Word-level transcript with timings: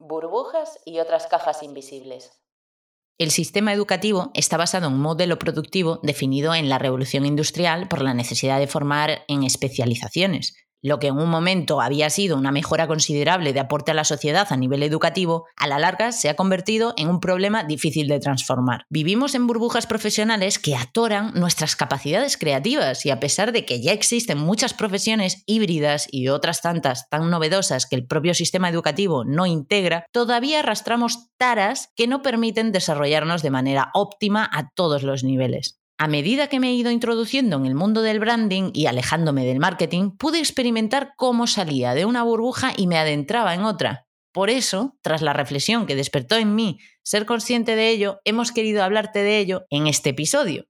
burbujas 0.00 0.80
y 0.84 0.98
otras 0.98 1.26
cajas 1.28 1.62
invisibles. 1.62 2.32
El 3.18 3.30
sistema 3.30 3.74
educativo 3.74 4.30
está 4.32 4.56
basado 4.56 4.86
en 4.86 4.94
un 4.94 5.00
modelo 5.00 5.38
productivo 5.38 6.00
definido 6.02 6.54
en 6.54 6.70
la 6.70 6.78
revolución 6.78 7.26
industrial 7.26 7.86
por 7.86 8.00
la 8.00 8.14
necesidad 8.14 8.58
de 8.58 8.66
formar 8.66 9.24
en 9.28 9.44
especializaciones, 9.44 10.56
lo 10.82 10.98
que 10.98 11.08
en 11.08 11.18
un 11.18 11.28
momento 11.28 11.80
había 11.80 12.10
sido 12.10 12.36
una 12.36 12.52
mejora 12.52 12.86
considerable 12.86 13.52
de 13.52 13.60
aporte 13.60 13.90
a 13.90 13.94
la 13.94 14.04
sociedad 14.04 14.46
a 14.50 14.56
nivel 14.56 14.82
educativo, 14.82 15.46
a 15.56 15.66
la 15.66 15.78
larga 15.78 16.12
se 16.12 16.28
ha 16.28 16.36
convertido 16.36 16.94
en 16.96 17.08
un 17.08 17.20
problema 17.20 17.64
difícil 17.64 18.08
de 18.08 18.20
transformar. 18.20 18.84
Vivimos 18.88 19.34
en 19.34 19.46
burbujas 19.46 19.86
profesionales 19.86 20.58
que 20.58 20.76
atoran 20.76 21.32
nuestras 21.34 21.76
capacidades 21.76 22.36
creativas 22.36 23.04
y 23.06 23.10
a 23.10 23.20
pesar 23.20 23.52
de 23.52 23.64
que 23.64 23.80
ya 23.80 23.92
existen 23.92 24.38
muchas 24.38 24.74
profesiones 24.74 25.42
híbridas 25.46 26.08
y 26.10 26.28
otras 26.28 26.62
tantas 26.62 27.08
tan 27.08 27.30
novedosas 27.30 27.86
que 27.86 27.96
el 27.96 28.06
propio 28.06 28.34
sistema 28.34 28.68
educativo 28.68 29.24
no 29.24 29.46
integra, 29.46 30.06
todavía 30.12 30.60
arrastramos 30.60 31.30
taras 31.36 31.90
que 31.96 32.06
no 32.06 32.22
permiten 32.22 32.72
desarrollarnos 32.72 33.42
de 33.42 33.50
manera 33.50 33.90
óptima 33.94 34.48
a 34.52 34.70
todos 34.74 35.02
los 35.02 35.24
niveles. 35.24 35.79
A 36.02 36.08
medida 36.08 36.46
que 36.46 36.60
me 36.60 36.70
he 36.70 36.72
ido 36.72 36.90
introduciendo 36.90 37.58
en 37.58 37.66
el 37.66 37.74
mundo 37.74 38.00
del 38.00 38.20
branding 38.20 38.70
y 38.72 38.86
alejándome 38.86 39.44
del 39.44 39.58
marketing, 39.58 40.12
pude 40.12 40.38
experimentar 40.38 41.12
cómo 41.14 41.46
salía 41.46 41.92
de 41.92 42.06
una 42.06 42.22
burbuja 42.22 42.72
y 42.74 42.86
me 42.86 42.96
adentraba 42.96 43.52
en 43.52 43.64
otra. 43.64 44.06
Por 44.32 44.48
eso, 44.48 44.96
tras 45.02 45.20
la 45.20 45.34
reflexión 45.34 45.84
que 45.84 45.96
despertó 45.96 46.36
en 46.36 46.54
mí 46.54 46.78
ser 47.02 47.26
consciente 47.26 47.76
de 47.76 47.90
ello, 47.90 48.18
hemos 48.24 48.50
querido 48.50 48.82
hablarte 48.82 49.18
de 49.18 49.40
ello 49.40 49.66
en 49.68 49.88
este 49.88 50.08
episodio 50.08 50.69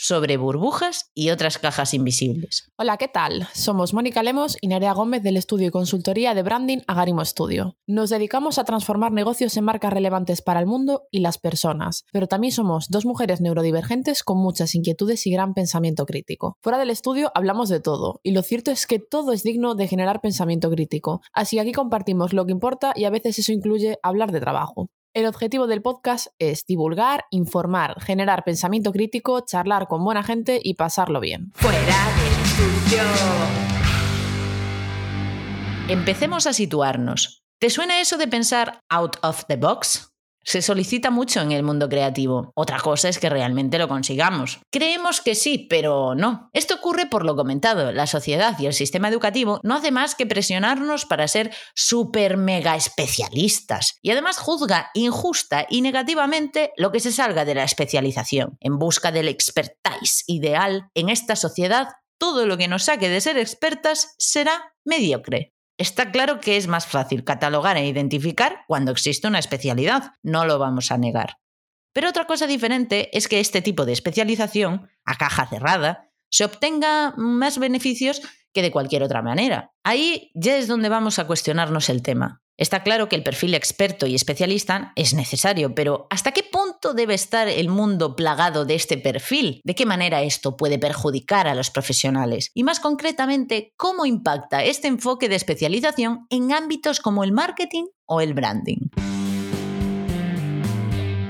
sobre 0.00 0.38
burbujas 0.38 1.10
y 1.14 1.28
otras 1.28 1.58
cajas 1.58 1.92
invisibles. 1.92 2.72
Hola, 2.78 2.96
¿qué 2.96 3.06
tal? 3.06 3.46
Somos 3.52 3.92
Mónica 3.92 4.22
Lemos 4.22 4.56
y 4.62 4.68
Nerea 4.68 4.94
Gómez 4.94 5.22
del 5.22 5.36
estudio 5.36 5.68
y 5.68 5.70
consultoría 5.70 6.32
de 6.32 6.42
branding 6.42 6.78
Agarimo 6.86 7.22
Studio. 7.22 7.76
Nos 7.86 8.08
dedicamos 8.08 8.58
a 8.58 8.64
transformar 8.64 9.12
negocios 9.12 9.58
en 9.58 9.64
marcas 9.64 9.92
relevantes 9.92 10.40
para 10.40 10.58
el 10.58 10.66
mundo 10.66 11.02
y 11.10 11.20
las 11.20 11.36
personas, 11.36 12.06
pero 12.12 12.28
también 12.28 12.52
somos 12.52 12.88
dos 12.88 13.04
mujeres 13.04 13.42
neurodivergentes 13.42 14.22
con 14.22 14.38
muchas 14.38 14.74
inquietudes 14.74 15.26
y 15.26 15.32
gran 15.32 15.52
pensamiento 15.52 16.06
crítico. 16.06 16.56
Fuera 16.62 16.78
del 16.78 16.88
estudio 16.88 17.30
hablamos 17.34 17.68
de 17.68 17.80
todo, 17.80 18.20
y 18.22 18.30
lo 18.30 18.40
cierto 18.40 18.70
es 18.70 18.86
que 18.86 19.00
todo 19.00 19.32
es 19.32 19.42
digno 19.42 19.74
de 19.74 19.86
generar 19.86 20.22
pensamiento 20.22 20.70
crítico, 20.70 21.20
así 21.34 21.56
que 21.56 21.60
aquí 21.60 21.72
compartimos 21.72 22.32
lo 22.32 22.46
que 22.46 22.52
importa 22.52 22.94
y 22.96 23.04
a 23.04 23.10
veces 23.10 23.38
eso 23.38 23.52
incluye 23.52 23.98
hablar 24.02 24.32
de 24.32 24.40
trabajo. 24.40 24.88
El 25.12 25.26
objetivo 25.26 25.66
del 25.66 25.82
podcast 25.82 26.28
es 26.38 26.66
divulgar, 26.66 27.24
informar, 27.30 28.00
generar 28.00 28.44
pensamiento 28.44 28.92
crítico, 28.92 29.40
charlar 29.44 29.88
con 29.88 30.04
buena 30.04 30.22
gente 30.22 30.60
y 30.62 30.74
pasarlo 30.74 31.18
bien. 31.18 31.50
Fuera 31.54 31.78
del 31.78 32.44
estudio. 32.44 33.02
Empecemos 35.88 36.46
a 36.46 36.52
situarnos. 36.52 37.42
¿Te 37.58 37.70
suena 37.70 38.00
eso 38.00 38.18
de 38.18 38.28
pensar 38.28 38.82
out 38.88 39.16
of 39.22 39.46
the 39.48 39.56
box? 39.56 40.09
Se 40.42 40.62
solicita 40.62 41.10
mucho 41.10 41.40
en 41.40 41.52
el 41.52 41.62
mundo 41.62 41.88
creativo. 41.88 42.52
Otra 42.54 42.80
cosa 42.80 43.08
es 43.08 43.18
que 43.18 43.28
realmente 43.28 43.78
lo 43.78 43.88
consigamos. 43.88 44.60
Creemos 44.70 45.20
que 45.20 45.34
sí, 45.34 45.66
pero 45.68 46.14
no. 46.14 46.48
Esto 46.52 46.76
ocurre 46.76 47.06
por 47.06 47.24
lo 47.24 47.36
comentado. 47.36 47.92
La 47.92 48.06
sociedad 48.06 48.58
y 48.58 48.66
el 48.66 48.72
sistema 48.72 49.08
educativo 49.08 49.60
no 49.62 49.74
hace 49.74 49.90
más 49.90 50.14
que 50.14 50.26
presionarnos 50.26 51.04
para 51.04 51.28
ser 51.28 51.52
super 51.74 52.36
mega 52.36 52.76
especialistas. 52.76 53.98
Y 54.02 54.10
además 54.10 54.38
juzga 54.38 54.90
injusta 54.94 55.66
y 55.68 55.82
negativamente 55.82 56.72
lo 56.76 56.90
que 56.90 57.00
se 57.00 57.12
salga 57.12 57.44
de 57.44 57.54
la 57.54 57.64
especialización. 57.64 58.56
En 58.60 58.78
busca 58.78 59.12
del 59.12 59.28
expertise 59.28 60.24
ideal 60.26 60.88
en 60.94 61.10
esta 61.10 61.36
sociedad, 61.36 61.88
todo 62.18 62.46
lo 62.46 62.56
que 62.56 62.68
nos 62.68 62.84
saque 62.84 63.08
de 63.08 63.20
ser 63.20 63.38
expertas 63.38 64.14
será 64.18 64.74
mediocre. 64.84 65.54
Está 65.80 66.10
claro 66.10 66.40
que 66.40 66.58
es 66.58 66.66
más 66.66 66.86
fácil 66.86 67.24
catalogar 67.24 67.78
e 67.78 67.88
identificar 67.88 68.64
cuando 68.66 68.92
existe 68.92 69.26
una 69.26 69.38
especialidad, 69.38 70.12
no 70.22 70.44
lo 70.44 70.58
vamos 70.58 70.92
a 70.92 70.98
negar. 70.98 71.38
Pero 71.94 72.10
otra 72.10 72.26
cosa 72.26 72.46
diferente 72.46 73.08
es 73.16 73.28
que 73.28 73.40
este 73.40 73.62
tipo 73.62 73.86
de 73.86 73.94
especialización, 73.94 74.90
a 75.06 75.14
caja 75.16 75.46
cerrada, 75.46 76.10
se 76.30 76.44
obtenga 76.44 77.14
más 77.16 77.56
beneficios 77.56 78.20
que 78.52 78.60
de 78.60 78.70
cualquier 78.70 79.02
otra 79.02 79.22
manera. 79.22 79.72
Ahí 79.82 80.30
ya 80.34 80.58
es 80.58 80.68
donde 80.68 80.90
vamos 80.90 81.18
a 81.18 81.26
cuestionarnos 81.26 81.88
el 81.88 82.02
tema. 82.02 82.42
Está 82.60 82.82
claro 82.82 83.08
que 83.08 83.16
el 83.16 83.22
perfil 83.22 83.54
experto 83.54 84.06
y 84.06 84.14
especialista 84.14 84.92
es 84.94 85.14
necesario, 85.14 85.74
pero 85.74 86.06
¿hasta 86.10 86.32
qué 86.32 86.42
punto 86.42 86.92
debe 86.92 87.14
estar 87.14 87.48
el 87.48 87.70
mundo 87.70 88.14
plagado 88.14 88.66
de 88.66 88.74
este 88.74 88.98
perfil? 88.98 89.62
¿De 89.64 89.74
qué 89.74 89.86
manera 89.86 90.20
esto 90.20 90.58
puede 90.58 90.78
perjudicar 90.78 91.48
a 91.48 91.54
los 91.54 91.70
profesionales? 91.70 92.50
Y 92.52 92.62
más 92.62 92.78
concretamente, 92.78 93.72
¿cómo 93.78 94.04
impacta 94.04 94.62
este 94.62 94.88
enfoque 94.88 95.30
de 95.30 95.36
especialización 95.36 96.26
en 96.28 96.52
ámbitos 96.52 97.00
como 97.00 97.24
el 97.24 97.32
marketing 97.32 97.86
o 98.04 98.20
el 98.20 98.34
branding? 98.34 98.90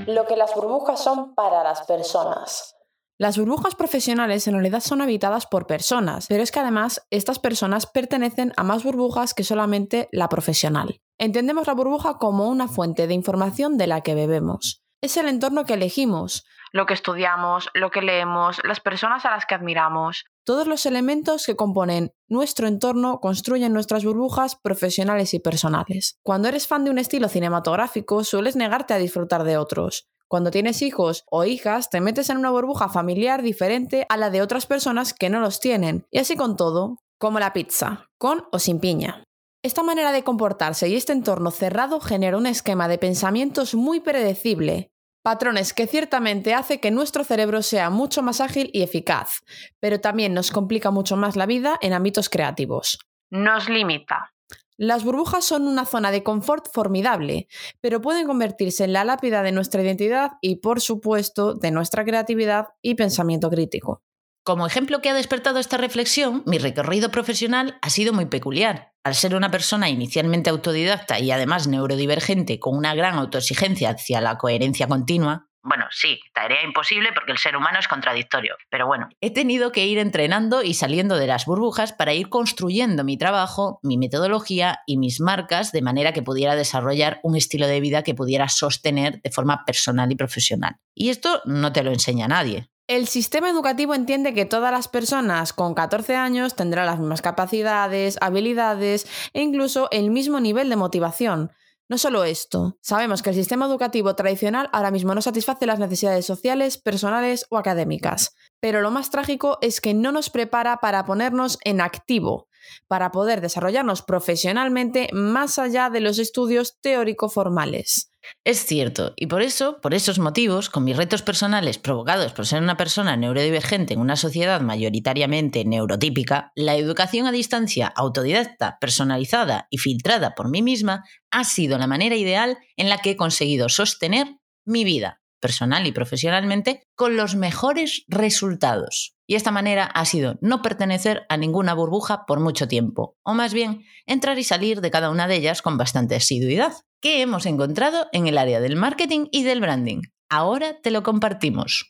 Lo 0.07 0.27
que 0.27 0.35
las 0.35 0.53
burbujas 0.53 1.01
son 1.01 1.33
para 1.33 1.63
las 1.63 1.83
personas. 1.83 2.75
Las 3.21 3.37
burbujas 3.37 3.75
profesionales 3.75 4.47
en 4.47 4.55
realidad 4.55 4.79
son 4.79 4.99
habitadas 4.99 5.45
por 5.45 5.67
personas, 5.67 6.25
pero 6.27 6.41
es 6.41 6.51
que 6.51 6.59
además 6.59 7.05
estas 7.11 7.37
personas 7.37 7.85
pertenecen 7.85 8.51
a 8.57 8.63
más 8.63 8.83
burbujas 8.83 9.35
que 9.35 9.43
solamente 9.43 10.09
la 10.11 10.27
profesional. 10.27 11.01
Entendemos 11.19 11.67
la 11.67 11.75
burbuja 11.75 12.15
como 12.15 12.49
una 12.49 12.67
fuente 12.67 13.05
de 13.05 13.13
información 13.13 13.77
de 13.77 13.85
la 13.85 14.01
que 14.01 14.15
bebemos. 14.15 14.81
Es 15.01 15.17
el 15.17 15.27
entorno 15.27 15.65
que 15.65 15.75
elegimos, 15.75 16.47
lo 16.71 16.87
que 16.87 16.95
estudiamos, 16.95 17.69
lo 17.75 17.91
que 17.91 18.01
leemos, 18.01 18.59
las 18.63 18.79
personas 18.79 19.23
a 19.23 19.29
las 19.29 19.45
que 19.45 19.53
admiramos. 19.53 20.25
Todos 20.43 20.65
los 20.65 20.87
elementos 20.87 21.45
que 21.45 21.55
componen 21.55 22.13
nuestro 22.27 22.65
entorno 22.65 23.19
construyen 23.19 23.71
nuestras 23.71 24.03
burbujas 24.03 24.55
profesionales 24.55 25.35
y 25.35 25.39
personales. 25.39 26.17
Cuando 26.23 26.47
eres 26.47 26.65
fan 26.65 26.85
de 26.85 26.89
un 26.89 26.97
estilo 26.97 27.27
cinematográfico, 27.27 28.23
sueles 28.23 28.55
negarte 28.55 28.95
a 28.95 28.97
disfrutar 28.97 29.43
de 29.43 29.57
otros. 29.57 30.07
Cuando 30.31 30.49
tienes 30.49 30.81
hijos 30.81 31.25
o 31.29 31.43
hijas, 31.43 31.89
te 31.89 31.99
metes 31.99 32.29
en 32.29 32.37
una 32.37 32.51
burbuja 32.51 32.87
familiar 32.87 33.41
diferente 33.41 34.05
a 34.07 34.15
la 34.15 34.29
de 34.29 34.41
otras 34.41 34.65
personas 34.65 35.13
que 35.13 35.29
no 35.29 35.41
los 35.41 35.59
tienen. 35.59 36.05
Y 36.09 36.19
así 36.19 36.37
con 36.37 36.55
todo, 36.55 36.99
como 37.19 37.41
la 37.41 37.51
pizza, 37.51 38.07
con 38.17 38.45
o 38.53 38.57
sin 38.57 38.79
piña. 38.79 39.25
Esta 39.61 39.83
manera 39.83 40.13
de 40.13 40.23
comportarse 40.23 40.87
y 40.87 40.95
este 40.95 41.11
entorno 41.11 41.51
cerrado 41.51 41.99
genera 41.99 42.37
un 42.37 42.45
esquema 42.45 42.87
de 42.87 42.97
pensamientos 42.97 43.75
muy 43.75 43.99
predecible, 43.99 44.93
patrones 45.21 45.73
que 45.73 45.85
ciertamente 45.85 46.53
hace 46.53 46.79
que 46.79 46.91
nuestro 46.91 47.25
cerebro 47.25 47.61
sea 47.61 47.89
mucho 47.89 48.21
más 48.21 48.39
ágil 48.39 48.69
y 48.71 48.83
eficaz, 48.83 49.41
pero 49.81 49.99
también 49.99 50.33
nos 50.33 50.51
complica 50.51 50.91
mucho 50.91 51.17
más 51.17 51.35
la 51.35 51.45
vida 51.45 51.77
en 51.81 51.91
ámbitos 51.91 52.29
creativos. 52.29 52.99
Nos 53.31 53.67
limita. 53.67 54.31
Las 54.77 55.03
burbujas 55.03 55.45
son 55.45 55.67
una 55.67 55.85
zona 55.85 56.11
de 56.11 56.23
confort 56.23 56.67
formidable, 56.73 57.47
pero 57.81 58.01
pueden 58.01 58.25
convertirse 58.25 58.83
en 58.83 58.93
la 58.93 59.03
lápida 59.03 59.43
de 59.43 59.51
nuestra 59.51 59.81
identidad 59.81 60.31
y, 60.41 60.57
por 60.57 60.81
supuesto, 60.81 61.53
de 61.53 61.71
nuestra 61.71 62.03
creatividad 62.03 62.67
y 62.81 62.95
pensamiento 62.95 63.49
crítico. 63.49 64.01
Como 64.43 64.65
ejemplo 64.65 65.01
que 65.01 65.09
ha 65.09 65.13
despertado 65.13 65.59
esta 65.59 65.77
reflexión, 65.77 66.41
mi 66.47 66.57
recorrido 66.57 67.11
profesional 67.11 67.77
ha 67.83 67.91
sido 67.91 68.11
muy 68.11 68.25
peculiar. 68.25 68.91
Al 69.03 69.13
ser 69.13 69.35
una 69.35 69.51
persona 69.51 69.89
inicialmente 69.89 70.49
autodidacta 70.49 71.19
y 71.19 71.29
además 71.29 71.67
neurodivergente 71.67 72.59
con 72.59 72.75
una 72.75 72.95
gran 72.95 73.15
autoexigencia 73.15 73.91
hacia 73.91 74.19
la 74.19 74.39
coherencia 74.39 74.87
continua, 74.87 75.50
bueno, 75.63 75.85
sí, 75.91 76.19
tarea 76.33 76.63
imposible 76.63 77.09
porque 77.13 77.31
el 77.31 77.37
ser 77.37 77.55
humano 77.55 77.79
es 77.79 77.87
contradictorio, 77.87 78.55
pero 78.69 78.87
bueno, 78.87 79.09
he 79.21 79.31
tenido 79.31 79.71
que 79.71 79.85
ir 79.85 79.99
entrenando 79.99 80.63
y 80.63 80.73
saliendo 80.73 81.17
de 81.17 81.27
las 81.27 81.45
burbujas 81.45 81.93
para 81.93 82.13
ir 82.13 82.29
construyendo 82.29 83.03
mi 83.03 83.17
trabajo, 83.17 83.79
mi 83.83 83.97
metodología 83.97 84.79
y 84.87 84.97
mis 84.97 85.19
marcas 85.19 85.71
de 85.71 85.81
manera 85.81 86.13
que 86.13 86.23
pudiera 86.23 86.55
desarrollar 86.55 87.19
un 87.23 87.35
estilo 87.35 87.67
de 87.67 87.79
vida 87.79 88.03
que 88.03 88.15
pudiera 88.15 88.49
sostener 88.49 89.21
de 89.21 89.31
forma 89.31 89.63
personal 89.65 90.11
y 90.11 90.15
profesional. 90.15 90.77
Y 90.95 91.09
esto 91.09 91.41
no 91.45 91.71
te 91.71 91.83
lo 91.83 91.91
enseña 91.91 92.27
nadie. 92.27 92.69
El 92.87 93.07
sistema 93.07 93.49
educativo 93.49 93.93
entiende 93.93 94.33
que 94.33 94.45
todas 94.45 94.71
las 94.71 94.87
personas 94.87 95.53
con 95.53 95.75
14 95.75 96.15
años 96.15 96.55
tendrán 96.55 96.87
las 96.87 96.99
mismas 96.99 97.21
capacidades, 97.21 98.17
habilidades 98.19 99.07
e 99.33 99.41
incluso 99.41 99.87
el 99.91 100.11
mismo 100.11 100.39
nivel 100.41 100.69
de 100.69 100.75
motivación. 100.75 101.51
No 101.91 101.97
solo 101.97 102.23
esto, 102.23 102.77
sabemos 102.79 103.21
que 103.21 103.31
el 103.31 103.35
sistema 103.35 103.65
educativo 103.65 104.15
tradicional 104.15 104.69
ahora 104.71 104.91
mismo 104.91 105.13
no 105.13 105.21
satisface 105.21 105.65
las 105.65 105.77
necesidades 105.77 106.25
sociales, 106.25 106.77
personales 106.77 107.45
o 107.49 107.57
académicas, 107.57 108.33
pero 108.61 108.79
lo 108.79 108.91
más 108.91 109.09
trágico 109.09 109.57
es 109.59 109.81
que 109.81 109.93
no 109.93 110.13
nos 110.13 110.29
prepara 110.29 110.77
para 110.77 111.03
ponernos 111.03 111.57
en 111.65 111.81
activo, 111.81 112.47
para 112.87 113.11
poder 113.11 113.41
desarrollarnos 113.41 114.03
profesionalmente 114.03 115.09
más 115.11 115.59
allá 115.59 115.89
de 115.89 115.99
los 115.99 116.17
estudios 116.17 116.77
teórico-formales. 116.79 118.10
Es 118.43 118.65
cierto, 118.65 119.13
y 119.17 119.27
por 119.27 119.41
eso, 119.41 119.79
por 119.81 119.93
esos 119.93 120.19
motivos, 120.19 120.69
con 120.69 120.83
mis 120.83 120.97
retos 120.97 121.21
personales 121.21 121.77
provocados 121.77 122.33
por 122.33 122.45
ser 122.45 122.61
una 122.61 122.77
persona 122.77 123.17
neurodivergente 123.17 123.93
en 123.93 123.99
una 123.99 124.15
sociedad 124.15 124.61
mayoritariamente 124.61 125.65
neurotípica, 125.65 126.51
la 126.55 126.75
educación 126.75 127.27
a 127.27 127.31
distancia 127.31 127.87
autodidacta, 127.87 128.77
personalizada 128.79 129.67
y 129.69 129.77
filtrada 129.77 130.35
por 130.35 130.49
mí 130.49 130.61
misma 130.61 131.03
ha 131.31 131.43
sido 131.43 131.77
la 131.77 131.87
manera 131.87 132.15
ideal 132.15 132.57
en 132.77 132.89
la 132.89 132.97
que 132.97 133.11
he 133.11 133.15
conseguido 133.15 133.69
sostener 133.69 134.27
mi 134.65 134.83
vida 134.83 135.21
personal 135.41 135.87
y 135.87 135.91
profesionalmente 135.91 136.83
con 136.95 137.17
los 137.17 137.35
mejores 137.35 138.05
resultados. 138.07 139.15
Y 139.27 139.35
esta 139.35 139.51
manera 139.51 139.85
ha 139.85 140.05
sido 140.05 140.37
no 140.41 140.61
pertenecer 140.61 141.25
a 141.29 141.37
ninguna 141.37 141.73
burbuja 141.73 142.25
por 142.25 142.39
mucho 142.39 142.67
tiempo, 142.67 143.17
o 143.23 143.33
más 143.33 143.53
bien 143.53 143.83
entrar 144.05 144.37
y 144.37 144.43
salir 144.43 144.81
de 144.81 144.91
cada 144.91 145.09
una 145.09 145.27
de 145.27 145.35
ellas 145.35 145.61
con 145.61 145.77
bastante 145.77 146.15
asiduidad. 146.15 146.73
¿Qué 147.01 147.23
hemos 147.23 147.47
encontrado 147.47 148.05
en 148.11 148.27
el 148.27 148.37
área 148.37 148.59
del 148.59 148.75
marketing 148.75 149.25
y 149.31 149.43
del 149.43 149.59
branding? 149.59 150.01
Ahora 150.29 150.79
te 150.83 150.91
lo 150.91 151.01
compartimos. 151.01 151.89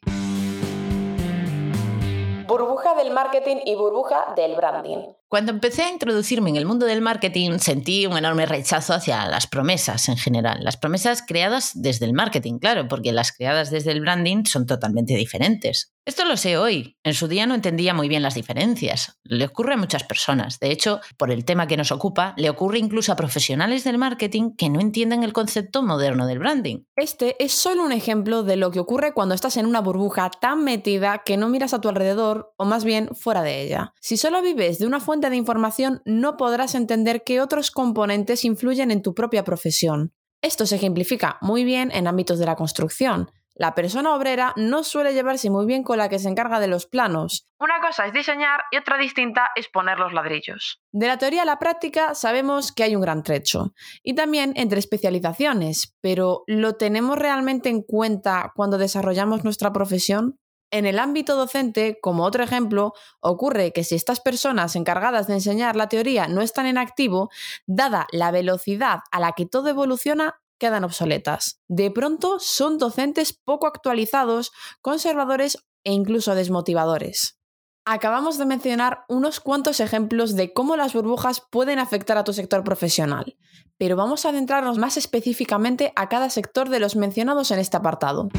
Burbuja 2.47 2.95
del 2.95 3.11
marketing 3.11 3.57
y 3.65 3.75
burbuja 3.75 4.33
del 4.37 4.55
branding. 4.55 4.99
Cuando 5.31 5.53
empecé 5.53 5.83
a 5.83 5.89
introducirme 5.89 6.49
en 6.49 6.57
el 6.57 6.65
mundo 6.65 6.85
del 6.85 6.99
marketing, 6.99 7.59
sentí 7.59 8.05
un 8.05 8.17
enorme 8.17 8.45
rechazo 8.45 8.93
hacia 8.93 9.25
las 9.29 9.47
promesas 9.47 10.09
en 10.09 10.17
general. 10.17 10.61
Las 10.61 10.75
promesas 10.75 11.23
creadas 11.25 11.71
desde 11.73 12.05
el 12.05 12.11
marketing, 12.11 12.59
claro, 12.59 12.89
porque 12.89 13.13
las 13.13 13.31
creadas 13.31 13.71
desde 13.71 13.91
el 13.91 14.01
branding 14.01 14.43
son 14.43 14.65
totalmente 14.65 15.15
diferentes. 15.15 15.93
Esto 16.03 16.25
lo 16.25 16.35
sé 16.35 16.57
hoy. 16.57 16.97
En 17.03 17.13
su 17.13 17.27
día 17.27 17.45
no 17.45 17.53
entendía 17.53 17.93
muy 17.93 18.09
bien 18.09 18.23
las 18.23 18.33
diferencias. 18.33 19.19
Le 19.23 19.45
ocurre 19.45 19.75
a 19.75 19.77
muchas 19.77 20.03
personas. 20.03 20.59
De 20.59 20.71
hecho, 20.71 20.99
por 21.15 21.29
el 21.29 21.45
tema 21.45 21.67
que 21.67 21.77
nos 21.77 21.91
ocupa, 21.91 22.33
le 22.37 22.49
ocurre 22.49 22.79
incluso 22.79 23.11
a 23.11 23.15
profesionales 23.15 23.83
del 23.83 23.99
marketing 23.99 24.55
que 24.57 24.69
no 24.69 24.81
entienden 24.81 25.23
el 25.23 25.31
concepto 25.31 25.83
moderno 25.83 26.25
del 26.25 26.39
branding. 26.39 26.85
Este 26.95 27.41
es 27.41 27.51
solo 27.51 27.83
un 27.83 27.91
ejemplo 27.91 28.41
de 28.41 28.55
lo 28.55 28.71
que 28.71 28.79
ocurre 28.79 29.13
cuando 29.13 29.35
estás 29.35 29.57
en 29.57 29.67
una 29.67 29.79
burbuja 29.79 30.31
tan 30.31 30.63
metida 30.63 31.21
que 31.23 31.37
no 31.37 31.49
miras 31.49 31.75
a 31.75 31.81
tu 31.81 31.87
alrededor 31.87 32.51
o 32.57 32.65
más 32.65 32.83
bien 32.83 33.09
fuera 33.13 33.43
de 33.43 33.61
ella. 33.61 33.93
Si 34.01 34.17
solo 34.17 34.41
vives 34.41 34.79
de 34.79 34.87
una 34.87 34.99
fuente 34.99 35.20
de 35.29 35.35
información 35.35 36.01
no 36.05 36.37
podrás 36.37 36.75
entender 36.75 37.23
qué 37.23 37.41
otros 37.41 37.71
componentes 37.71 38.43
influyen 38.45 38.91
en 38.91 39.01
tu 39.01 39.13
propia 39.13 39.43
profesión. 39.43 40.13
Esto 40.41 40.65
se 40.65 40.77
ejemplifica 40.77 41.37
muy 41.41 41.63
bien 41.63 41.91
en 41.91 42.07
ámbitos 42.07 42.39
de 42.39 42.45
la 42.45 42.55
construcción. 42.55 43.29
La 43.53 43.75
persona 43.75 44.15
obrera 44.15 44.53
no 44.55 44.83
suele 44.83 45.13
llevarse 45.13 45.49
muy 45.49 45.65
bien 45.65 45.83
con 45.83 45.99
la 45.99 46.09
que 46.09 46.19
se 46.19 46.29
encarga 46.29 46.59
de 46.59 46.67
los 46.67 46.87
planos. 46.87 47.47
Una 47.59 47.79
cosa 47.79 48.07
es 48.07 48.13
diseñar 48.13 48.61
y 48.71 48.77
otra 48.77 48.97
distinta 48.97 49.51
es 49.55 49.67
poner 49.67 49.99
los 49.99 50.13
ladrillos. 50.13 50.81
De 50.91 51.05
la 51.05 51.17
teoría 51.17 51.43
a 51.43 51.45
la 51.45 51.59
práctica 51.59 52.15
sabemos 52.15 52.71
que 52.71 52.83
hay 52.83 52.95
un 52.95 53.03
gran 53.03 53.21
trecho. 53.21 53.73
Y 54.01 54.15
también 54.15 54.53
entre 54.55 54.79
especializaciones, 54.79 55.95
pero 56.01 56.43
¿lo 56.47 56.75
tenemos 56.75 57.19
realmente 57.19 57.69
en 57.69 57.83
cuenta 57.83 58.51
cuando 58.55 58.79
desarrollamos 58.79 59.43
nuestra 59.43 59.71
profesión? 59.71 60.39
En 60.71 60.85
el 60.85 60.99
ámbito 60.99 61.35
docente, 61.35 61.99
como 62.01 62.23
otro 62.23 62.43
ejemplo, 62.43 62.93
ocurre 63.19 63.73
que 63.73 63.83
si 63.83 63.95
estas 63.95 64.21
personas 64.21 64.77
encargadas 64.77 65.27
de 65.27 65.33
enseñar 65.33 65.75
la 65.75 65.89
teoría 65.89 66.29
no 66.29 66.41
están 66.41 66.65
en 66.65 66.77
activo, 66.77 67.29
dada 67.67 68.07
la 68.13 68.31
velocidad 68.31 68.99
a 69.11 69.19
la 69.19 69.33
que 69.33 69.45
todo 69.45 69.67
evoluciona, 69.67 70.41
quedan 70.57 70.85
obsoletas. 70.85 71.59
De 71.67 71.91
pronto 71.91 72.39
son 72.39 72.77
docentes 72.77 73.33
poco 73.33 73.67
actualizados, 73.67 74.53
conservadores 74.81 75.57
e 75.83 75.91
incluso 75.91 76.35
desmotivadores. 76.35 77.37
Acabamos 77.83 78.37
de 78.37 78.45
mencionar 78.45 79.03
unos 79.09 79.39
cuantos 79.39 79.79
ejemplos 79.79 80.35
de 80.35 80.53
cómo 80.53 80.77
las 80.77 80.93
burbujas 80.93 81.41
pueden 81.51 81.79
afectar 81.79 82.17
a 82.17 82.23
tu 82.23 82.31
sector 82.31 82.63
profesional, 82.63 83.35
pero 83.77 83.97
vamos 83.97 84.25
a 84.25 84.29
adentrarnos 84.29 84.77
más 84.77 84.95
específicamente 84.95 85.91
a 85.95 86.07
cada 86.07 86.29
sector 86.29 86.69
de 86.69 86.79
los 86.79 86.95
mencionados 86.95 87.51
en 87.51 87.59
este 87.59 87.77
apartado 87.77 88.29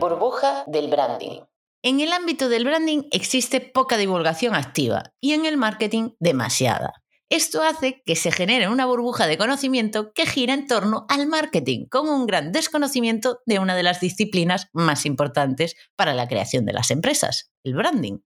burbuja 0.00 0.64
del 0.66 0.88
branding. 0.88 1.40
En 1.82 2.00
el 2.00 2.12
ámbito 2.12 2.48
del 2.48 2.64
branding 2.64 3.02
existe 3.12 3.60
poca 3.60 3.96
divulgación 3.96 4.54
activa 4.54 5.12
y 5.20 5.32
en 5.34 5.46
el 5.46 5.56
marketing 5.56 6.10
demasiada. 6.18 6.92
Esto 7.30 7.62
hace 7.62 8.02
que 8.04 8.16
se 8.16 8.32
genere 8.32 8.68
una 8.68 8.86
burbuja 8.86 9.28
de 9.28 9.38
conocimiento 9.38 10.12
que 10.12 10.26
gira 10.26 10.52
en 10.52 10.66
torno 10.66 11.06
al 11.08 11.28
marketing, 11.28 11.86
con 11.88 12.08
un 12.08 12.26
gran 12.26 12.50
desconocimiento 12.50 13.40
de 13.46 13.60
una 13.60 13.76
de 13.76 13.84
las 13.84 14.00
disciplinas 14.00 14.66
más 14.72 15.06
importantes 15.06 15.76
para 15.94 16.12
la 16.12 16.26
creación 16.26 16.64
de 16.64 16.72
las 16.72 16.90
empresas, 16.90 17.52
el 17.62 17.74
branding. 17.74 18.18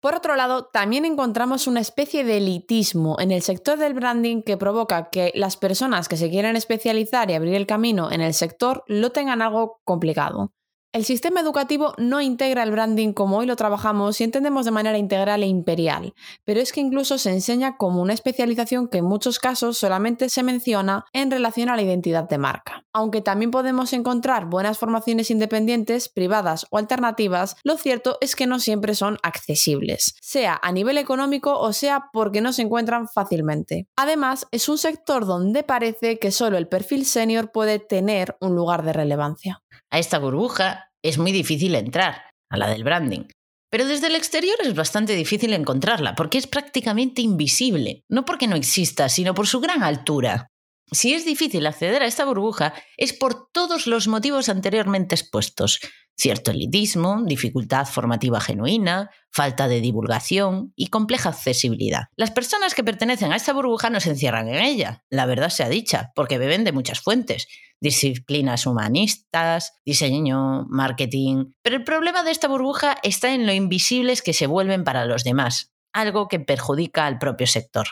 Por 0.00 0.14
otro 0.14 0.36
lado, 0.36 0.66
también 0.72 1.04
encontramos 1.04 1.66
una 1.66 1.80
especie 1.80 2.24
de 2.24 2.38
elitismo 2.38 3.16
en 3.18 3.32
el 3.32 3.42
sector 3.42 3.78
del 3.78 3.94
branding 3.94 4.42
que 4.42 4.56
provoca 4.56 5.10
que 5.10 5.32
las 5.34 5.56
personas 5.56 6.08
que 6.08 6.16
se 6.16 6.30
quieren 6.30 6.56
especializar 6.56 7.30
y 7.30 7.34
abrir 7.34 7.54
el 7.54 7.66
camino 7.66 8.10
en 8.10 8.20
el 8.20 8.32
sector 8.32 8.84
lo 8.86 9.10
tengan 9.10 9.42
algo 9.42 9.80
complicado. 9.84 10.52
El 10.90 11.04
sistema 11.04 11.40
educativo 11.40 11.92
no 11.98 12.22
integra 12.22 12.62
el 12.62 12.70
branding 12.70 13.12
como 13.12 13.36
hoy 13.36 13.44
lo 13.44 13.56
trabajamos 13.56 14.18
y 14.22 14.24
entendemos 14.24 14.64
de 14.64 14.70
manera 14.70 14.96
integral 14.96 15.42
e 15.42 15.46
imperial, 15.46 16.14
pero 16.46 16.60
es 16.60 16.72
que 16.72 16.80
incluso 16.80 17.18
se 17.18 17.30
enseña 17.30 17.76
como 17.76 18.00
una 18.00 18.14
especialización 18.14 18.88
que 18.88 18.98
en 18.98 19.04
muchos 19.04 19.38
casos 19.38 19.76
solamente 19.76 20.30
se 20.30 20.42
menciona 20.42 21.04
en 21.12 21.30
relación 21.30 21.68
a 21.68 21.76
la 21.76 21.82
identidad 21.82 22.26
de 22.26 22.38
marca. 22.38 22.86
Aunque 22.94 23.20
también 23.20 23.50
podemos 23.50 23.92
encontrar 23.92 24.46
buenas 24.46 24.78
formaciones 24.78 25.30
independientes, 25.30 26.08
privadas 26.08 26.66
o 26.70 26.78
alternativas, 26.78 27.56
lo 27.64 27.76
cierto 27.76 28.16
es 28.22 28.34
que 28.34 28.46
no 28.46 28.58
siempre 28.58 28.94
son 28.94 29.18
accesibles, 29.22 30.14
sea 30.22 30.58
a 30.62 30.72
nivel 30.72 30.96
económico 30.96 31.58
o 31.58 31.74
sea 31.74 32.08
porque 32.14 32.40
no 32.40 32.54
se 32.54 32.62
encuentran 32.62 33.08
fácilmente. 33.08 33.86
Además, 33.96 34.46
es 34.52 34.70
un 34.70 34.78
sector 34.78 35.26
donde 35.26 35.64
parece 35.64 36.18
que 36.18 36.30
solo 36.30 36.56
el 36.56 36.66
perfil 36.66 37.04
senior 37.04 37.52
puede 37.52 37.78
tener 37.78 38.38
un 38.40 38.54
lugar 38.54 38.82
de 38.84 38.94
relevancia. 38.94 39.60
A 39.90 39.98
esta 39.98 40.18
burbuja 40.18 40.90
es 41.02 41.18
muy 41.18 41.32
difícil 41.32 41.74
entrar, 41.74 42.30
a 42.50 42.56
la 42.56 42.68
del 42.68 42.84
branding. 42.84 43.24
Pero 43.70 43.86
desde 43.86 44.06
el 44.06 44.16
exterior 44.16 44.56
es 44.62 44.74
bastante 44.74 45.14
difícil 45.14 45.52
encontrarla, 45.52 46.14
porque 46.14 46.38
es 46.38 46.46
prácticamente 46.46 47.20
invisible, 47.20 48.02
no 48.08 48.24
porque 48.24 48.46
no 48.46 48.56
exista, 48.56 49.08
sino 49.08 49.34
por 49.34 49.46
su 49.46 49.60
gran 49.60 49.82
altura. 49.82 50.48
Si 50.90 51.12
es 51.12 51.24
difícil 51.24 51.66
acceder 51.66 52.02
a 52.02 52.06
esta 52.06 52.24
burbuja 52.24 52.72
es 52.96 53.12
por 53.12 53.50
todos 53.52 53.86
los 53.86 54.08
motivos 54.08 54.48
anteriormente 54.48 55.14
expuestos. 55.14 55.80
Cierto 56.16 56.50
elitismo, 56.50 57.22
dificultad 57.24 57.86
formativa 57.86 58.40
genuina, 58.40 59.10
falta 59.30 59.68
de 59.68 59.80
divulgación 59.80 60.72
y 60.74 60.88
compleja 60.88 61.28
accesibilidad. 61.28 62.06
Las 62.16 62.32
personas 62.32 62.74
que 62.74 62.82
pertenecen 62.82 63.32
a 63.32 63.36
esta 63.36 63.52
burbuja 63.52 63.88
no 63.88 64.00
se 64.00 64.10
encierran 64.10 64.48
en 64.48 64.56
ella, 64.56 65.04
la 65.10 65.26
verdad 65.26 65.50
sea 65.50 65.68
dicha, 65.68 66.10
porque 66.16 66.38
beben 66.38 66.64
de 66.64 66.72
muchas 66.72 67.00
fuentes, 67.00 67.46
disciplinas 67.80 68.66
humanistas, 68.66 69.74
diseño, 69.84 70.64
marketing. 70.68 71.52
Pero 71.62 71.76
el 71.76 71.84
problema 71.84 72.24
de 72.24 72.32
esta 72.32 72.48
burbuja 72.48 72.96
está 73.04 73.32
en 73.32 73.46
lo 73.46 73.52
invisibles 73.52 74.22
que 74.22 74.32
se 74.32 74.48
vuelven 74.48 74.82
para 74.82 75.04
los 75.04 75.22
demás, 75.22 75.72
algo 75.92 76.26
que 76.26 76.40
perjudica 76.40 77.06
al 77.06 77.18
propio 77.18 77.46
sector. 77.46 77.86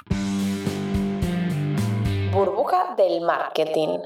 Burbuja 2.46 2.94
del 2.96 3.22
marketing. 3.22 3.98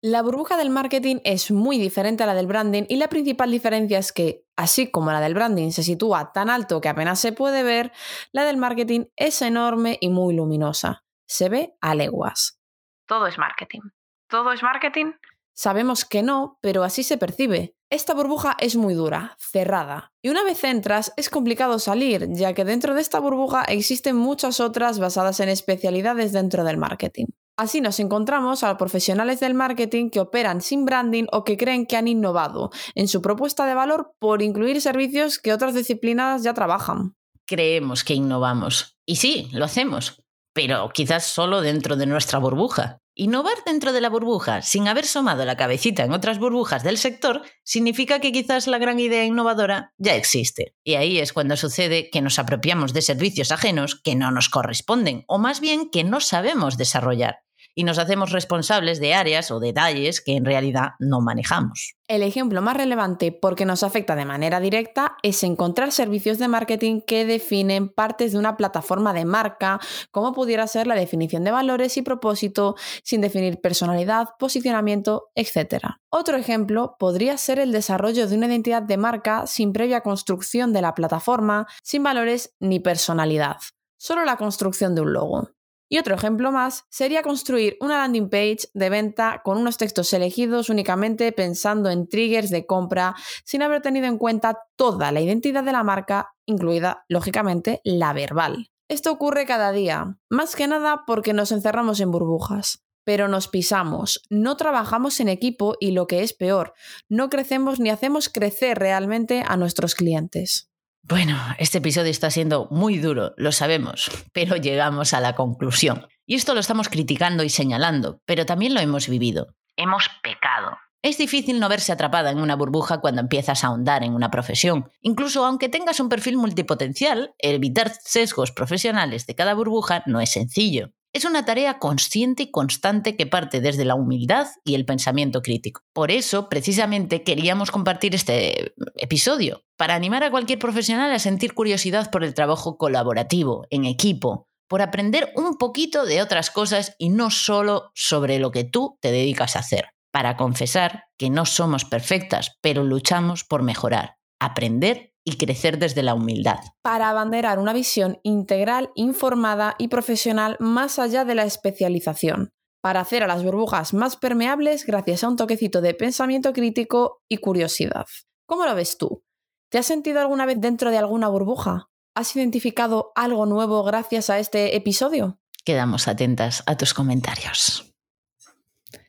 La 0.00 0.22
burbuja 0.22 0.56
del 0.56 0.70
marketing 0.70 1.16
es 1.22 1.50
muy 1.50 1.76
diferente 1.78 2.22
a 2.22 2.26
la 2.26 2.32
del 2.32 2.46
branding 2.46 2.84
y 2.88 2.96
la 2.96 3.08
principal 3.08 3.50
diferencia 3.50 3.98
es 3.98 4.10
que, 4.10 4.46
así 4.56 4.90
como 4.90 5.12
la 5.12 5.20
del 5.20 5.34
branding 5.34 5.70
se 5.70 5.82
sitúa 5.82 6.32
tan 6.32 6.48
alto 6.48 6.80
que 6.80 6.88
apenas 6.88 7.20
se 7.20 7.32
puede 7.32 7.62
ver, 7.62 7.92
la 8.32 8.44
del 8.44 8.56
marketing 8.56 9.04
es 9.16 9.42
enorme 9.42 9.98
y 10.00 10.08
muy 10.08 10.34
luminosa. 10.34 11.04
Se 11.28 11.50
ve 11.50 11.76
a 11.82 11.94
leguas. 11.94 12.58
Todo 13.06 13.26
es 13.26 13.36
marketing. 13.36 13.82
¿Todo 14.30 14.52
es 14.52 14.62
marketing? 14.62 15.12
Sabemos 15.52 16.06
que 16.06 16.22
no, 16.22 16.58
pero 16.62 16.84
así 16.84 17.02
se 17.02 17.18
percibe. 17.18 17.76
Esta 17.90 18.14
burbuja 18.14 18.56
es 18.60 18.76
muy 18.76 18.94
dura, 18.94 19.36
cerrada, 19.38 20.14
y 20.22 20.30
una 20.30 20.42
vez 20.42 20.64
entras 20.64 21.12
es 21.18 21.28
complicado 21.28 21.78
salir, 21.78 22.28
ya 22.30 22.54
que 22.54 22.64
dentro 22.64 22.94
de 22.94 23.02
esta 23.02 23.20
burbuja 23.20 23.62
existen 23.64 24.16
muchas 24.16 24.58
otras 24.60 24.98
basadas 24.98 25.38
en 25.40 25.50
especialidades 25.50 26.32
dentro 26.32 26.64
del 26.64 26.78
marketing. 26.78 27.26
Así 27.56 27.80
nos 27.80 28.00
encontramos 28.00 28.64
a 28.64 28.76
profesionales 28.76 29.38
del 29.38 29.54
marketing 29.54 30.10
que 30.10 30.18
operan 30.18 30.60
sin 30.60 30.84
branding 30.84 31.26
o 31.30 31.44
que 31.44 31.56
creen 31.56 31.86
que 31.86 31.96
han 31.96 32.08
innovado 32.08 32.70
en 32.96 33.06
su 33.06 33.22
propuesta 33.22 33.64
de 33.64 33.74
valor 33.74 34.12
por 34.18 34.42
incluir 34.42 34.80
servicios 34.80 35.38
que 35.38 35.52
otras 35.52 35.74
disciplinas 35.74 36.42
ya 36.42 36.52
trabajan. 36.52 37.14
Creemos 37.46 38.02
que 38.02 38.14
innovamos. 38.14 38.96
Y 39.06 39.16
sí, 39.16 39.48
lo 39.52 39.64
hacemos, 39.64 40.22
pero 40.52 40.90
quizás 40.92 41.26
solo 41.26 41.60
dentro 41.60 41.94
de 41.96 42.06
nuestra 42.06 42.40
burbuja. 42.40 42.98
Innovar 43.16 43.54
dentro 43.64 43.92
de 43.92 44.00
la 44.00 44.08
burbuja 44.08 44.60
sin 44.62 44.88
haber 44.88 45.06
somado 45.06 45.44
la 45.44 45.56
cabecita 45.56 46.02
en 46.02 46.12
otras 46.12 46.40
burbujas 46.40 46.82
del 46.82 46.98
sector 46.98 47.42
significa 47.62 48.18
que 48.18 48.32
quizás 48.32 48.66
la 48.66 48.78
gran 48.78 48.98
idea 48.98 49.24
innovadora 49.24 49.92
ya 49.98 50.16
existe. 50.16 50.74
Y 50.82 50.94
ahí 50.94 51.20
es 51.20 51.32
cuando 51.32 51.56
sucede 51.56 52.10
que 52.10 52.20
nos 52.20 52.40
apropiamos 52.40 52.92
de 52.92 53.02
servicios 53.02 53.52
ajenos 53.52 54.00
que 54.02 54.16
no 54.16 54.32
nos 54.32 54.48
corresponden 54.48 55.22
o 55.28 55.38
más 55.38 55.60
bien 55.60 55.90
que 55.90 56.02
no 56.02 56.18
sabemos 56.18 56.76
desarrollar 56.76 57.44
y 57.74 57.84
nos 57.84 57.98
hacemos 57.98 58.30
responsables 58.30 59.00
de 59.00 59.14
áreas 59.14 59.50
o 59.50 59.60
detalles 59.60 60.20
que 60.20 60.36
en 60.36 60.44
realidad 60.44 60.92
no 60.98 61.20
manejamos. 61.20 61.94
El 62.06 62.22
ejemplo 62.22 62.60
más 62.60 62.76
relevante 62.76 63.32
porque 63.32 63.64
nos 63.64 63.82
afecta 63.82 64.14
de 64.14 64.26
manera 64.26 64.60
directa 64.60 65.16
es 65.22 65.42
encontrar 65.42 65.90
servicios 65.90 66.38
de 66.38 66.48
marketing 66.48 67.00
que 67.00 67.24
definen 67.24 67.88
partes 67.88 68.32
de 68.32 68.38
una 68.38 68.56
plataforma 68.56 69.14
de 69.14 69.24
marca, 69.24 69.80
como 70.10 70.34
pudiera 70.34 70.66
ser 70.66 70.86
la 70.86 70.94
definición 70.94 71.44
de 71.44 71.50
valores 71.50 71.96
y 71.96 72.02
propósito, 72.02 72.76
sin 73.02 73.22
definir 73.22 73.60
personalidad, 73.60 74.28
posicionamiento, 74.38 75.30
etc. 75.34 75.86
Otro 76.10 76.36
ejemplo 76.36 76.96
podría 76.98 77.38
ser 77.38 77.58
el 77.58 77.72
desarrollo 77.72 78.28
de 78.28 78.36
una 78.36 78.46
identidad 78.46 78.82
de 78.82 78.98
marca 78.98 79.46
sin 79.46 79.72
previa 79.72 80.02
construcción 80.02 80.72
de 80.72 80.82
la 80.82 80.94
plataforma, 80.94 81.66
sin 81.82 82.02
valores 82.02 82.54
ni 82.60 82.80
personalidad, 82.80 83.56
solo 83.96 84.24
la 84.24 84.36
construcción 84.36 84.94
de 84.94 85.00
un 85.00 85.12
logo. 85.14 85.48
Y 85.94 85.98
otro 85.98 86.16
ejemplo 86.16 86.50
más 86.50 86.86
sería 86.90 87.22
construir 87.22 87.76
una 87.80 87.98
landing 87.98 88.28
page 88.28 88.68
de 88.74 88.90
venta 88.90 89.42
con 89.44 89.58
unos 89.58 89.76
textos 89.76 90.12
elegidos 90.12 90.68
únicamente 90.68 91.30
pensando 91.30 91.88
en 91.88 92.08
triggers 92.08 92.50
de 92.50 92.66
compra 92.66 93.14
sin 93.44 93.62
haber 93.62 93.80
tenido 93.80 94.06
en 94.06 94.18
cuenta 94.18 94.58
toda 94.74 95.12
la 95.12 95.20
identidad 95.20 95.62
de 95.62 95.70
la 95.70 95.84
marca, 95.84 96.34
incluida, 96.46 97.04
lógicamente, 97.08 97.80
la 97.84 98.12
verbal. 98.12 98.72
Esto 98.88 99.12
ocurre 99.12 99.46
cada 99.46 99.70
día, 99.70 100.18
más 100.28 100.56
que 100.56 100.66
nada 100.66 101.04
porque 101.06 101.32
nos 101.32 101.52
encerramos 101.52 102.00
en 102.00 102.10
burbujas. 102.10 102.84
pero 103.04 103.28
nos 103.28 103.46
pisamos, 103.46 104.22
no 104.30 104.56
trabajamos 104.56 105.20
en 105.20 105.28
equipo 105.28 105.76
y 105.78 105.92
lo 105.92 106.06
que 106.06 106.22
es 106.22 106.32
peor, 106.32 106.72
no 107.08 107.28
crecemos 107.28 107.78
ni 107.78 107.90
hacemos 107.90 108.28
crecer 108.30 108.78
realmente 108.78 109.44
a 109.46 109.56
nuestros 109.56 109.94
clientes. 109.94 110.70
Bueno, 111.06 111.36
este 111.58 111.78
episodio 111.78 112.10
está 112.10 112.30
siendo 112.30 112.66
muy 112.70 112.96
duro, 112.96 113.34
lo 113.36 113.52
sabemos, 113.52 114.10
pero 114.32 114.56
llegamos 114.56 115.12
a 115.12 115.20
la 115.20 115.34
conclusión. 115.34 116.06
Y 116.24 116.34
esto 116.34 116.54
lo 116.54 116.60
estamos 116.60 116.88
criticando 116.88 117.44
y 117.44 117.50
señalando, 117.50 118.22
pero 118.24 118.46
también 118.46 118.72
lo 118.72 118.80
hemos 118.80 119.06
vivido. 119.06 119.54
Hemos 119.76 120.08
pecado. 120.22 120.78
Es 121.02 121.18
difícil 121.18 121.60
no 121.60 121.68
verse 121.68 121.92
atrapada 121.92 122.30
en 122.30 122.38
una 122.38 122.56
burbuja 122.56 123.02
cuando 123.02 123.20
empiezas 123.20 123.62
a 123.62 123.66
ahondar 123.66 124.02
en 124.02 124.14
una 124.14 124.30
profesión. 124.30 124.90
Incluso 125.02 125.44
aunque 125.44 125.68
tengas 125.68 126.00
un 126.00 126.08
perfil 126.08 126.38
multipotencial, 126.38 127.34
evitar 127.38 127.92
sesgos 128.02 128.50
profesionales 128.50 129.26
de 129.26 129.34
cada 129.34 129.52
burbuja 129.52 130.04
no 130.06 130.22
es 130.22 130.32
sencillo. 130.32 130.94
Es 131.14 131.24
una 131.24 131.44
tarea 131.44 131.78
consciente 131.78 132.42
y 132.42 132.50
constante 132.50 133.16
que 133.16 133.24
parte 133.24 133.60
desde 133.60 133.84
la 133.84 133.94
humildad 133.94 134.48
y 134.64 134.74
el 134.74 134.84
pensamiento 134.84 135.42
crítico. 135.42 135.82
Por 135.92 136.10
eso, 136.10 136.48
precisamente, 136.48 137.22
queríamos 137.22 137.70
compartir 137.70 138.16
este 138.16 138.74
episodio, 138.96 139.62
para 139.76 139.94
animar 139.94 140.24
a 140.24 140.32
cualquier 140.32 140.58
profesional 140.58 141.12
a 141.12 141.20
sentir 141.20 141.54
curiosidad 141.54 142.10
por 142.10 142.24
el 142.24 142.34
trabajo 142.34 142.76
colaborativo, 142.78 143.64
en 143.70 143.84
equipo, 143.84 144.48
por 144.68 144.82
aprender 144.82 145.32
un 145.36 145.56
poquito 145.56 146.04
de 146.04 146.20
otras 146.20 146.50
cosas 146.50 146.96
y 146.98 147.10
no 147.10 147.30
solo 147.30 147.92
sobre 147.94 148.40
lo 148.40 148.50
que 148.50 148.64
tú 148.64 148.98
te 149.00 149.12
dedicas 149.12 149.54
a 149.54 149.60
hacer, 149.60 149.90
para 150.10 150.36
confesar 150.36 151.04
que 151.16 151.30
no 151.30 151.46
somos 151.46 151.84
perfectas, 151.84 152.58
pero 152.60 152.82
luchamos 152.82 153.44
por 153.44 153.62
mejorar, 153.62 154.16
aprender 154.40 155.13
y 155.24 155.36
crecer 155.38 155.78
desde 155.78 156.02
la 156.02 156.14
humildad. 156.14 156.58
Para 156.82 157.08
abanderar 157.08 157.58
una 157.58 157.72
visión 157.72 158.20
integral, 158.22 158.90
informada 158.94 159.74
y 159.78 159.88
profesional 159.88 160.56
más 160.60 160.98
allá 160.98 161.24
de 161.24 161.34
la 161.34 161.44
especialización. 161.44 162.50
Para 162.82 163.00
hacer 163.00 163.22
a 163.22 163.26
las 163.26 163.42
burbujas 163.42 163.94
más 163.94 164.16
permeables 164.16 164.84
gracias 164.84 165.24
a 165.24 165.28
un 165.28 165.36
toquecito 165.36 165.80
de 165.80 165.94
pensamiento 165.94 166.52
crítico 166.52 167.22
y 167.28 167.38
curiosidad. 167.38 168.04
¿Cómo 168.46 168.66
lo 168.66 168.74
ves 168.74 168.98
tú? 168.98 169.24
¿Te 169.70 169.78
has 169.78 169.86
sentido 169.86 170.20
alguna 170.20 170.44
vez 170.44 170.60
dentro 170.60 170.90
de 170.90 170.98
alguna 170.98 171.28
burbuja? 171.28 171.88
¿Has 172.14 172.36
identificado 172.36 173.12
algo 173.16 173.46
nuevo 173.46 173.82
gracias 173.82 174.28
a 174.28 174.38
este 174.38 174.76
episodio? 174.76 175.40
Quedamos 175.64 176.06
atentas 176.06 176.62
a 176.66 176.76
tus 176.76 176.92
comentarios. 176.92 177.90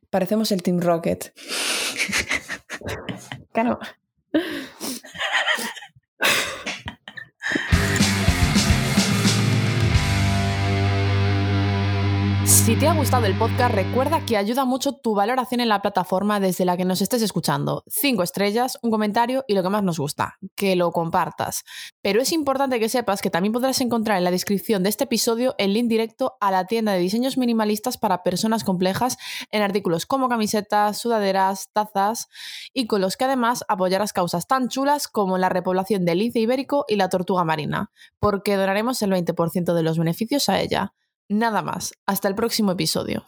Parecemos 0.09 0.53
el 0.53 0.63
Team 0.63 0.79
Rocket. 0.79 1.33
claro. 3.51 3.77
Si 12.65 12.75
te 12.75 12.87
ha 12.87 12.95
gustado 12.95 13.27
el 13.27 13.37
podcast, 13.37 13.75
recuerda 13.75 14.25
que 14.25 14.37
ayuda 14.37 14.65
mucho 14.65 14.93
tu 14.93 15.13
valoración 15.13 15.61
en 15.61 15.69
la 15.69 15.83
plataforma 15.83 16.39
desde 16.39 16.65
la 16.65 16.75
que 16.75 16.83
nos 16.83 16.99
estés 16.99 17.21
escuchando. 17.21 17.83
Cinco 17.85 18.23
estrellas, 18.23 18.79
un 18.81 18.89
comentario 18.89 19.45
y 19.47 19.53
lo 19.53 19.61
que 19.61 19.69
más 19.69 19.83
nos 19.83 19.99
gusta, 19.99 20.39
que 20.55 20.75
lo 20.75 20.91
compartas. 20.91 21.63
Pero 22.01 22.23
es 22.23 22.31
importante 22.31 22.79
que 22.79 22.89
sepas 22.89 23.21
que 23.21 23.29
también 23.29 23.53
podrás 23.53 23.81
encontrar 23.81 24.17
en 24.17 24.23
la 24.23 24.31
descripción 24.31 24.81
de 24.81 24.89
este 24.89 25.03
episodio 25.03 25.53
el 25.59 25.73
link 25.75 25.87
directo 25.87 26.37
a 26.41 26.49
la 26.49 26.65
tienda 26.65 26.93
de 26.93 26.97
diseños 26.97 27.37
minimalistas 27.37 27.99
para 27.99 28.23
personas 28.23 28.63
complejas 28.63 29.19
en 29.51 29.61
artículos 29.61 30.07
como 30.07 30.27
camisetas, 30.27 30.97
sudaderas, 30.97 31.69
tazas 31.71 32.29
y 32.73 32.87
con 32.87 32.99
los 32.99 33.15
que 33.15 33.25
además 33.25 33.63
apoyarás 33.67 34.11
causas 34.11 34.47
tan 34.47 34.69
chulas 34.69 35.07
como 35.07 35.37
la 35.37 35.49
repoblación 35.49 36.03
del 36.03 36.17
lince 36.17 36.39
ibérico 36.39 36.85
y 36.87 36.95
la 36.95 37.09
tortuga 37.09 37.43
marina, 37.43 37.91
porque 38.19 38.55
donaremos 38.55 39.03
el 39.03 39.11
20% 39.11 39.75
de 39.75 39.83
los 39.83 39.99
beneficios 39.99 40.49
a 40.49 40.59
ella. 40.59 40.95
Nada 41.29 41.61
más. 41.63 41.93
Hasta 42.05 42.27
el 42.27 42.35
próximo 42.35 42.71
episodio. 42.73 43.25